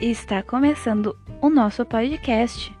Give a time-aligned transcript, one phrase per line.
[0.00, 2.74] Está começando o nosso podcast.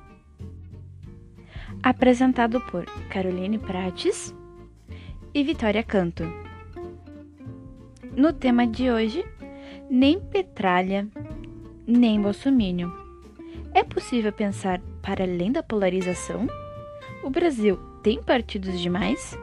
[1.82, 4.34] Apresentado por Caroline Prates
[5.34, 6.24] e Vitória Canto.
[8.16, 9.22] No tema de hoje,
[9.90, 11.06] nem petralha,
[11.86, 12.90] nem bolsomínio.
[13.74, 16.46] É possível pensar para além da polarização?
[17.22, 19.38] O Brasil tem partidos demais?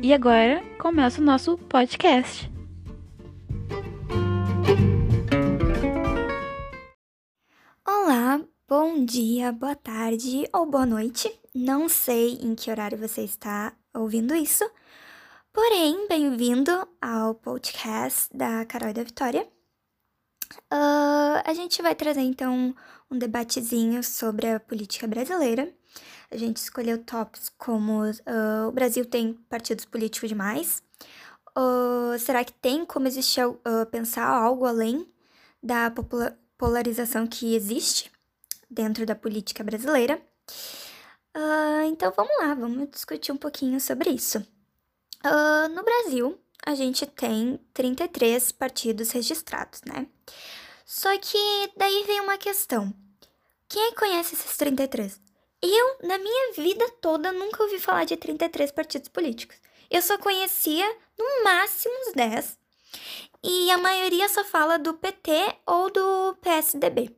[0.00, 2.50] E agora começa o nosso podcast.
[9.10, 11.28] Dia, boa tarde ou boa noite.
[11.52, 14.64] Não sei em que horário você está ouvindo isso,
[15.52, 16.70] porém, bem-vindo
[17.02, 19.48] ao podcast da Carol e da Vitória.
[20.72, 22.72] Uh, a gente vai trazer então
[23.10, 25.68] um debatezinho sobre a política brasileira.
[26.30, 30.84] A gente escolheu tópicos como uh, o Brasil tem partidos políticos demais.
[31.58, 33.42] Uh, será que tem como existir
[33.90, 35.04] pensar algo além
[35.60, 35.92] da
[36.56, 38.08] polarização que existe
[38.70, 40.20] dentro da política brasileira?
[41.86, 44.44] então vamos lá, vamos discutir um pouquinho sobre isso.
[45.74, 50.06] no Brasil, a gente tem 33 partidos registrados, né?
[50.84, 52.92] Só que daí vem uma questão.
[53.68, 55.20] Quem conhece esses 33?
[55.62, 59.56] Eu, na minha vida toda, nunca ouvi falar de 33 partidos políticos.
[59.90, 60.86] Eu só conhecia,
[61.18, 62.58] no máximo, uns 10.
[63.42, 65.30] E a maioria só fala do PT
[65.66, 67.14] ou do PSDB.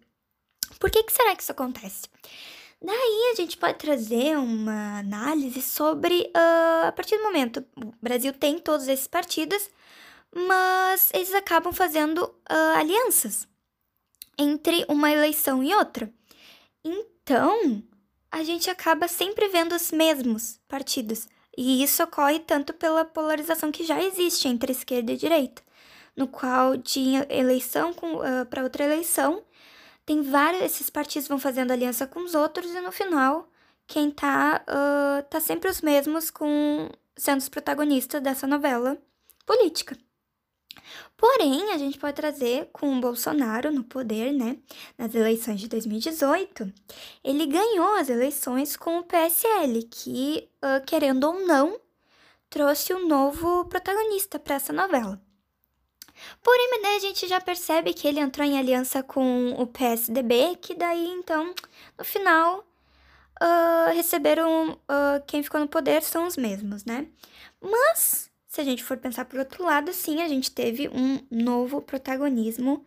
[0.83, 2.08] Por que, que será que isso acontece?
[2.83, 8.33] Daí a gente pode trazer uma análise sobre, uh, a partir do momento, o Brasil
[8.33, 9.70] tem todos esses partidos,
[10.34, 13.47] mas eles acabam fazendo uh, alianças
[14.36, 16.12] entre uma eleição e outra.
[16.84, 17.80] Então,
[18.28, 21.28] a gente acaba sempre vendo os mesmos partidos.
[21.56, 25.62] E isso ocorre tanto pela polarização que já existe entre esquerda e direita,
[26.16, 29.44] no qual de eleição uh, para outra eleição,
[30.05, 33.49] tem vários esses partidos vão fazendo aliança com os outros e no final
[33.87, 38.97] quem tá uh, tá sempre os mesmos com sendo os protagonistas dessa novela
[39.45, 39.97] política.
[41.17, 44.59] Porém, a gente pode trazer com o Bolsonaro no poder, né?
[44.99, 46.73] Nas eleições de 2018,
[47.23, 51.79] ele ganhou as eleições com o PSL, que, uh, querendo ou não,
[52.51, 55.21] trouxe um novo protagonista para essa novela.
[56.43, 60.75] Porém, daí a gente já percebe que ele entrou em aliança com o PSDB, que
[60.75, 61.55] daí então,
[61.99, 62.66] no final,
[63.41, 64.72] uh, receberam.
[64.72, 67.06] Uh, quem ficou no poder são os mesmos, né?
[67.60, 71.81] Mas se a gente for pensar por outro lado, sim, a gente teve um novo
[71.81, 72.84] protagonismo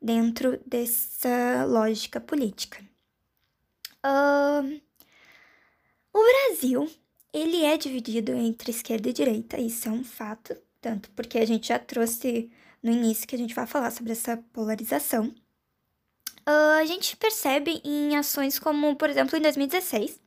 [0.00, 2.82] dentro dessa lógica política.
[4.04, 4.80] Uh,
[6.12, 6.90] o Brasil,
[7.32, 11.68] ele é dividido entre esquerda e direita, isso é um fato, tanto porque a gente
[11.68, 12.50] já trouxe
[12.84, 15.34] no início que a gente vai falar sobre essa polarização.
[16.46, 20.20] Uh, a gente percebe em ações como, por exemplo, em 2016,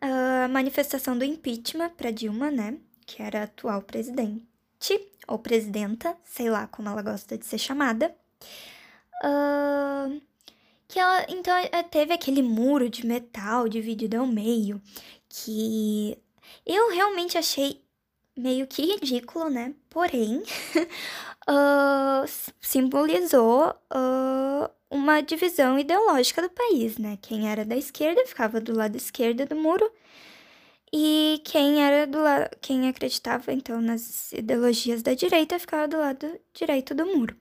[0.00, 2.78] a manifestação do impeachment para Dilma, né?
[3.06, 4.44] que era a atual presidente,
[5.26, 8.14] ou presidenta, sei lá como ela gosta de ser chamada.
[9.24, 10.20] Uh,
[10.86, 14.80] que ela, então, é, teve aquele muro de metal dividido ao meio,
[15.28, 16.18] que
[16.66, 17.82] eu realmente achei
[18.36, 19.74] meio que ridículo, né?
[19.90, 20.42] Porém,
[21.48, 22.28] uh,
[22.60, 27.18] simbolizou uh, uma divisão ideológica do país, né?
[27.22, 29.90] Quem era da esquerda ficava do lado esquerdo do muro
[30.92, 36.38] e quem era do lado, quem acreditava então nas ideologias da direita ficava do lado
[36.54, 37.36] direito do muro.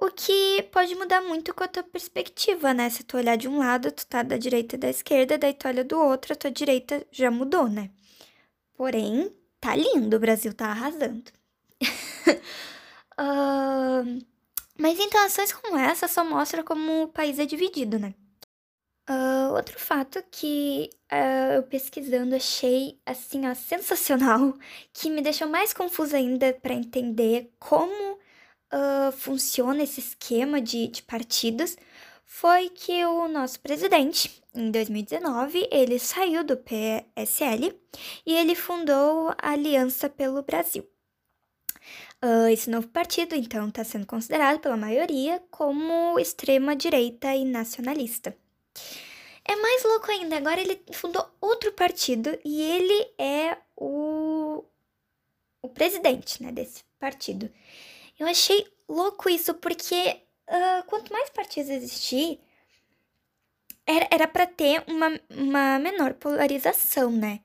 [0.00, 2.88] O que pode mudar muito com a tua perspectiva, né?
[2.88, 5.66] Se tu olhar de um lado, tu tá da direita e da esquerda, daí tu
[5.66, 7.90] olha do outro, a tua direita já mudou, né?
[8.74, 11.37] Porém, tá lindo, o Brasil tá arrasando.
[13.20, 14.26] uh,
[14.78, 18.14] mas então, ações como essa só mostram como o país é dividido, né?
[19.10, 24.54] Uh, outro fato que uh, eu pesquisando achei assim ó, sensacional,
[24.92, 28.18] que me deixou mais confusa ainda para entender como
[28.72, 31.76] uh, funciona esse esquema de, de partidos,
[32.26, 37.74] foi que o nosso presidente, em 2019, ele saiu do PSL
[38.26, 40.86] e ele fundou a Aliança pelo Brasil.
[42.50, 48.36] Esse novo partido, então, está sendo considerado pela maioria como extrema-direita e nacionalista.
[49.44, 54.64] É mais louco ainda, agora ele fundou outro partido e ele é o,
[55.62, 57.50] o presidente né, desse partido.
[58.18, 62.40] Eu achei louco isso porque uh, quanto mais partidos existir,
[64.10, 67.40] era para ter uma, uma menor polarização, né?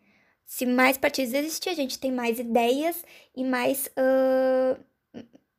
[0.55, 3.03] Se mais partidos existir, a gente tem mais ideias
[3.35, 3.87] e mais.
[3.97, 4.79] Uh,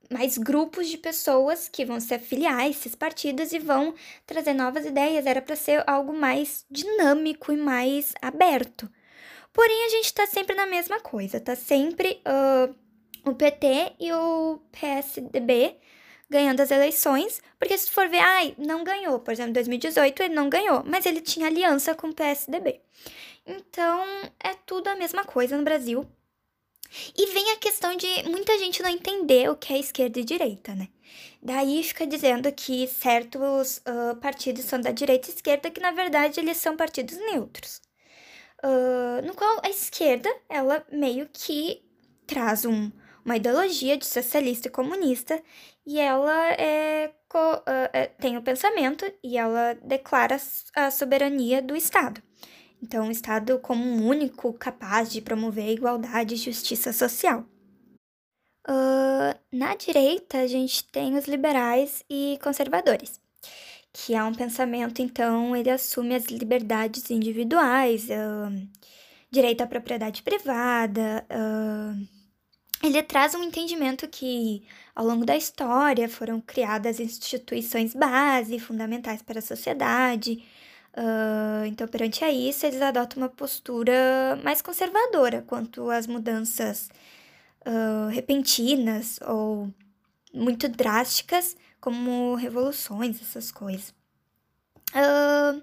[0.09, 3.95] mais grupos de pessoas que vão se afiliar a esses partidos e vão
[4.25, 5.27] trazer novas ideias.
[5.27, 8.89] Era para ser algo mais dinâmico e mais aberto.
[9.53, 12.73] Porém, a gente está sempre na mesma coisa, tá sempre uh,
[13.29, 15.77] o PT e o PSDB
[16.31, 20.35] ganhando as eleições, porque se for ver, ai, não ganhou, por exemplo, em 2018 ele
[20.35, 22.81] não ganhou, mas ele tinha aliança com o PSDB.
[23.47, 24.05] Então,
[24.41, 26.07] é tudo a mesma coisa no Brasil.
[27.17, 30.75] E vem a questão de muita gente não entender o que é esquerda e direita,
[30.75, 30.89] né?
[31.43, 36.41] Daí fica dizendo que certos uh, partidos são da direita e esquerda, que na verdade
[36.41, 37.83] eles são partidos neutros.
[38.65, 41.83] Uh, no qual a esquerda, ela meio que
[42.27, 42.91] traz um,
[43.25, 45.43] uma ideologia de socialista e comunista,
[45.87, 50.39] e ela é, uh, tem o pensamento e ela declara
[50.75, 52.23] a soberania do Estado.
[52.83, 57.45] Então, um Estado como um único capaz de promover a igualdade e justiça social.
[58.69, 63.21] Uh, na direita, a gente tem os liberais e conservadores,
[63.93, 68.69] que é um pensamento, então, ele assume as liberdades individuais, uh,
[69.31, 72.07] direito à propriedade privada, uh,
[72.87, 74.63] ele traz um entendimento que,
[74.95, 80.45] ao longo da história, foram criadas instituições base, fundamentais para a sociedade,
[80.97, 86.89] Uh, então, perante a isso, eles adotam uma postura mais conservadora quanto às mudanças
[87.67, 89.69] uh, repentinas ou
[90.33, 93.93] muito drásticas, como revoluções, essas coisas.
[94.91, 95.61] Uh,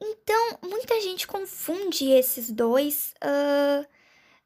[0.00, 3.14] então, muita gente confunde esses dois,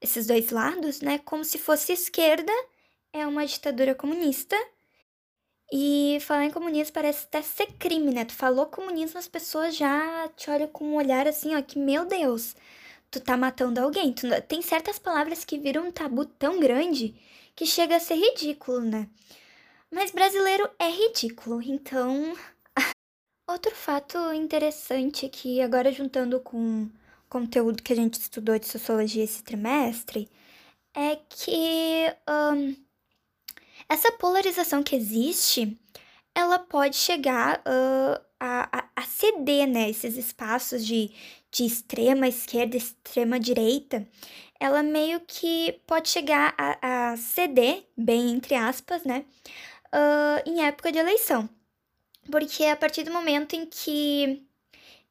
[0.00, 2.52] esses dois lados, né, como se fosse esquerda
[3.12, 4.56] é uma ditadura comunista
[5.72, 8.24] e falar em comunismo parece até ser crime, né?
[8.24, 12.06] Tu falou comunismo, as pessoas já te olham com um olhar assim, ó, que meu
[12.06, 12.56] Deus,
[13.10, 14.12] tu tá matando alguém.
[14.12, 17.14] Tu, tem certas palavras que viram um tabu tão grande
[17.54, 19.08] que chega a ser ridículo, né?
[19.90, 22.34] Mas brasileiro é ridículo, então.
[23.48, 26.90] Outro fato interessante é que, agora juntando com o
[27.28, 30.28] conteúdo que a gente estudou de sociologia esse trimestre,
[30.94, 32.06] é que.
[32.28, 32.87] Um,
[33.88, 35.78] essa polarização que existe,
[36.34, 39.88] ela pode chegar uh, a, a, ceder, né?
[39.88, 41.10] Esses espaços de,
[41.50, 44.06] de extrema esquerda, extrema direita,
[44.60, 49.24] ela meio que pode chegar a, a ceder, bem entre aspas, né?
[49.86, 51.48] Uh, em época de eleição.
[52.30, 54.46] Porque a partir do momento em que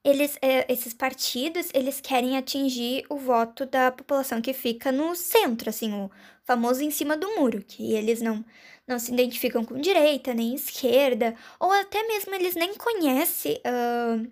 [0.03, 5.69] eles, é, esses partidos, eles querem atingir o voto da população que fica no centro,
[5.69, 6.09] assim, o
[6.47, 8.43] famoso em cima do muro, que eles não,
[8.87, 14.31] não se identificam com direita nem esquerda, ou até mesmo eles nem conhecem uh,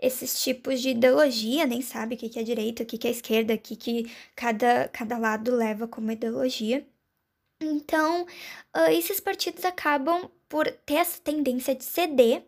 [0.00, 3.58] esses tipos de ideologia, nem sabe o que é direita, o que é esquerda, o
[3.58, 6.86] que, cada, cada lado leva como ideologia.
[7.60, 8.22] Então,
[8.74, 12.42] uh, esses partidos acabam por ter essa tendência de ceder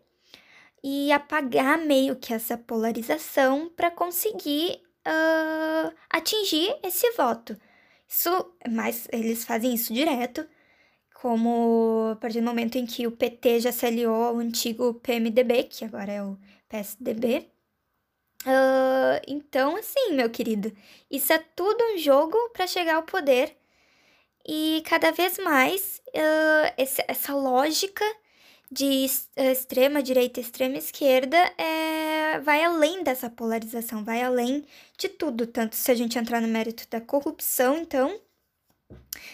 [0.83, 7.55] e apagar meio que essa polarização para conseguir uh, atingir esse voto.
[8.07, 10.47] Isso, mas eles fazem isso direto,
[11.15, 15.63] como a partir do momento em que o PT já se aliou ao antigo PMDB,
[15.63, 16.37] que agora é o
[16.69, 17.49] PSDB.
[18.45, 20.71] Uh, então, assim, meu querido,
[21.09, 23.55] isso é tudo um jogo para chegar ao poder.
[24.45, 26.73] E cada vez mais uh,
[27.07, 28.03] essa lógica
[28.69, 29.05] de
[29.37, 34.65] extrema direita e extrema esquerda é, vai além dessa polarização, vai além
[34.97, 35.47] de tudo.
[35.47, 38.19] Tanto se a gente entrar no mérito da corrupção, então,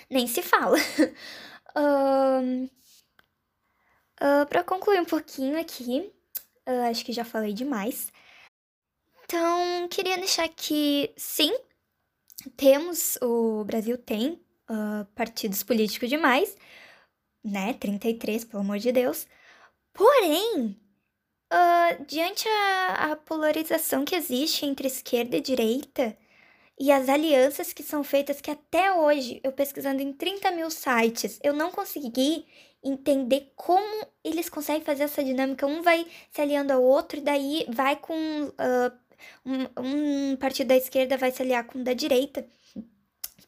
[0.10, 0.78] nem se fala.
[1.76, 2.66] um,
[4.22, 6.12] uh, Para concluir um pouquinho aqui,
[6.68, 8.12] uh, acho que já falei demais.
[9.24, 11.56] Então, queria deixar que, sim,
[12.58, 16.58] temos, o Brasil tem uh, partidos políticos demais,
[17.44, 17.74] né?
[17.74, 19.28] 33, pelo amor de Deus.
[19.94, 20.80] Porém,
[21.52, 26.18] uh, diante a, a polarização que existe entre esquerda e direita
[26.80, 31.38] e as alianças que são feitas, que até hoje, eu pesquisando em 30 mil sites,
[31.44, 32.46] eu não consegui
[32.82, 35.68] entender como eles conseguem fazer essa dinâmica.
[35.68, 38.14] Um vai se aliando ao outro e daí vai com.
[38.14, 39.10] Uh,
[39.46, 42.48] um, um partido da esquerda vai se aliar com o da direita.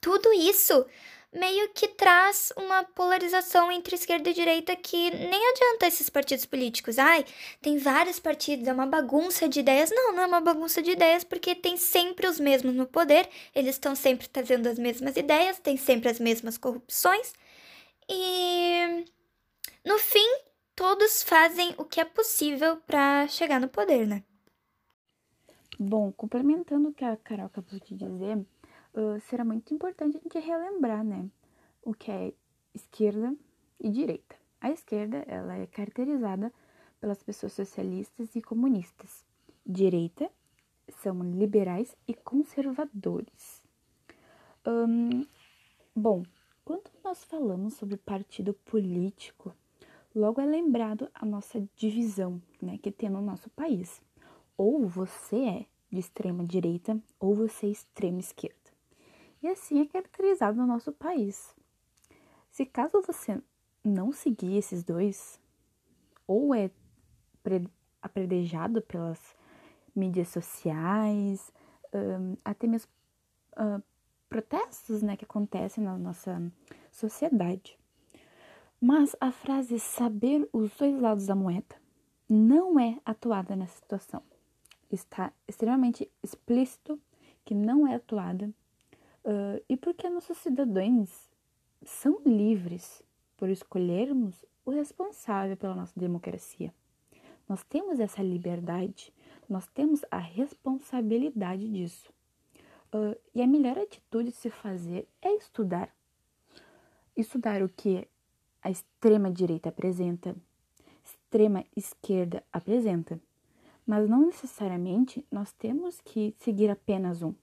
[0.02, 0.86] Tudo isso
[1.34, 7.00] meio que traz uma polarização entre esquerda e direita que nem adianta esses partidos políticos.
[7.00, 7.26] Ai,
[7.62, 9.90] tem vários partidos, é uma bagunça de ideias.
[9.92, 13.76] Não, não é uma bagunça de ideias, porque tem sempre os mesmos no poder, eles
[13.76, 17.34] estão sempre trazendo as mesmas ideias, tem sempre as mesmas corrupções.
[18.10, 19.06] E
[19.86, 20.28] no fim,
[20.76, 24.24] todos fazem o que é possível para chegar no poder, né?
[25.80, 28.38] Bom, complementando o que a Carol acabou de dizer,
[28.94, 31.30] uh, será muito importante a gente relembrar, né?
[31.82, 32.34] O que é
[32.74, 33.36] esquerda
[33.80, 34.36] e direita.
[34.60, 36.54] A esquerda ela é caracterizada
[37.00, 39.26] pelas pessoas socialistas e comunistas.
[39.66, 40.30] Direita
[40.90, 43.62] são liberais e conservadores.
[45.96, 46.24] Bom,
[46.64, 49.54] quando nós falamos sobre partido político,
[50.14, 54.02] logo é lembrado a nossa divisão né, que tem no nosso país.
[54.56, 58.61] Ou você é de extrema direita ou você é extrema esquerda.
[59.42, 61.56] E assim é caracterizado no nosso país.
[62.52, 63.42] Se caso você
[63.84, 65.40] não seguir esses dois,
[66.28, 66.70] ou é
[68.02, 69.36] apredejado pelas
[69.96, 71.52] mídias sociais,
[71.94, 72.92] um, até mesmo
[73.54, 73.82] uh,
[74.30, 76.42] protestos né, que acontecem na nossa
[76.92, 77.78] sociedade.
[78.80, 81.76] Mas a frase saber os dois lados da moeda
[82.30, 84.24] não é atuada nessa situação.
[84.90, 87.00] Está extremamente explícito
[87.44, 88.52] que não é atuada
[89.26, 91.30] uh, e porque nossos cidadãos
[91.84, 93.02] são livres
[93.38, 96.74] por escolhermos o responsável pela nossa democracia.
[97.50, 99.14] Nós temos essa liberdade,
[99.50, 102.12] nós temos a responsabilidade disso.
[102.94, 105.94] Uh, e a melhor atitude de se fazer é estudar.
[107.16, 108.08] Estudar o que
[108.62, 110.36] a extrema direita apresenta,
[111.04, 113.20] extrema esquerda apresenta.
[113.86, 117.34] Mas não necessariamente nós temos que seguir apenas um.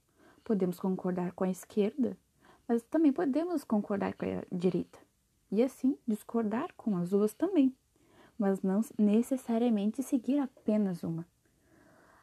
[0.48, 2.16] Podemos concordar com a esquerda,
[2.66, 4.98] mas também podemos concordar com a direita.
[5.52, 7.76] E assim discordar com as duas também,
[8.38, 11.26] mas não necessariamente seguir apenas uma.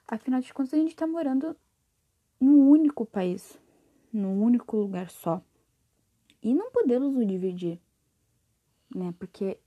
[0.08, 1.55] Afinal de contas, a gente está morando
[2.41, 3.60] num único país,
[4.12, 5.39] num único lugar só.
[6.41, 7.79] E não podemos o dividir,
[8.96, 9.13] né?
[9.20, 9.60] Porque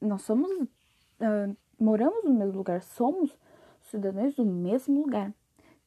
[0.00, 3.38] nós somos, uh, moramos no mesmo lugar, somos
[3.82, 5.32] cidadãos do mesmo lugar.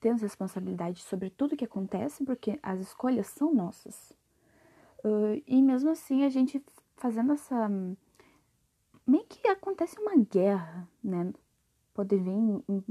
[0.07, 4.13] Temos responsabilidade sobre tudo que acontece, porque as escolhas são nossas.
[5.03, 6.63] Uh, e mesmo assim, a gente
[6.95, 7.69] fazendo essa.
[9.05, 11.33] meio que acontece uma guerra, né?
[11.93, 12.83] Pode vir em, em,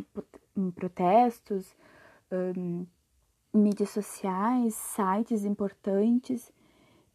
[0.59, 1.75] em protestos,
[2.55, 2.87] um,
[3.51, 6.53] mídias sociais, sites importantes,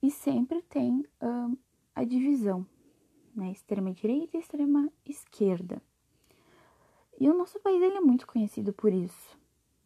[0.01, 1.55] e sempre tem um,
[1.93, 2.65] a divisão,
[3.35, 3.51] né?
[3.51, 5.79] Extrema direita e extrema esquerda.
[7.19, 9.39] E o nosso país ele é muito conhecido por isso,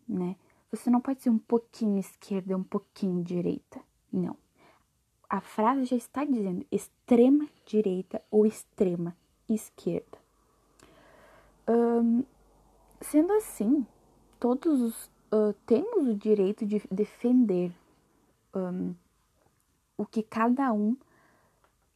[0.07, 0.35] né?
[0.71, 3.79] Você não pode ser um pouquinho esquerda um pouquinho direita.
[4.11, 4.35] Não.
[5.29, 9.15] A frase já está dizendo extrema direita ou extrema
[9.49, 10.25] esquerda.
[13.01, 13.85] Sendo assim,
[14.39, 17.71] todos os, uh, temos o direito de defender
[18.53, 18.95] um,
[19.95, 20.97] o que cada um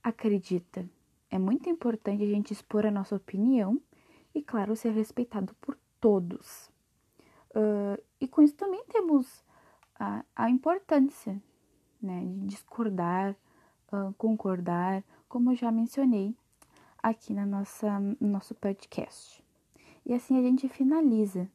[0.03, 0.87] acredita.
[1.31, 3.81] É muito importante a gente expor a nossa opinião
[4.35, 6.68] e, claro, ser respeitado por todos.
[7.55, 9.43] Uh, e com isso também temos
[9.99, 11.41] a, a importância
[12.01, 13.35] né, de discordar,
[13.91, 16.35] uh, concordar, como eu já mencionei
[17.01, 19.43] aqui na nossa, no nosso podcast.
[20.05, 21.49] E assim a gente finaliza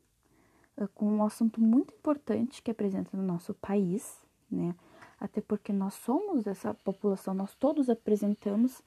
[0.76, 4.20] uh, com um assunto muito importante que apresenta no nosso país,
[4.50, 4.74] né?
[5.18, 8.82] Até porque nós somos essa população, nós todos apresentamos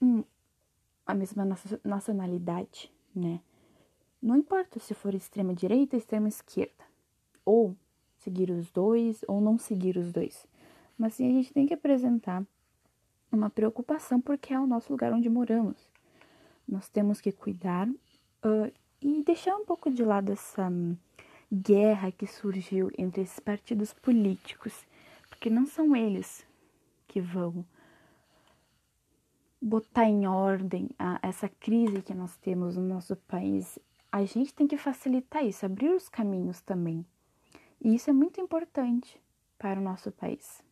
[0.00, 0.24] um,
[1.04, 1.46] a mesma
[1.84, 3.40] nacionalidade, né?
[4.20, 6.84] Não importa se for extrema direita ou extrema esquerda,
[7.44, 7.76] ou
[8.16, 10.46] seguir os dois ou não seguir os dois.
[10.96, 12.44] Mas sim a gente tem que apresentar
[13.30, 15.76] uma preocupação porque é o nosso lugar onde moramos.
[16.66, 20.96] Nós temos que cuidar uh, e deixar um pouco de lado essa um,
[21.52, 24.86] guerra que surgiu entre esses partidos políticos,
[25.28, 26.46] porque não são eles
[27.06, 27.64] que vão
[29.60, 33.78] botar em ordem a, essa crise que nós temos no nosso país.
[34.10, 37.04] A gente tem que facilitar isso, abrir os caminhos também.
[37.80, 39.20] E isso é muito importante
[39.58, 40.62] para o nosso país.